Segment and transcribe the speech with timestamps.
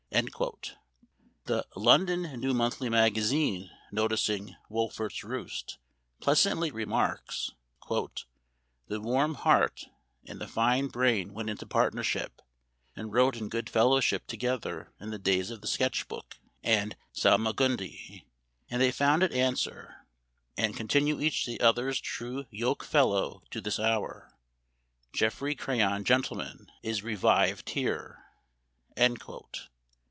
[1.45, 5.77] The" London New Monthly Magazine," noticing" Wolfert's Roost,"
[6.19, 7.51] pleasantly remarks:"
[8.87, 9.85] The warm heart
[10.27, 12.41] and the fine brain went into partnership,
[12.95, 18.25] and wrote in good fellowship together in the days of the' Sketch Book' and' Salmagundi;'
[18.69, 20.05] and they found it answer,
[20.57, 24.37] and continue each the other's true yoke fellow to this hour....'
[25.13, 28.19] Geoffrey Crayon, Gent.,' is re vived here."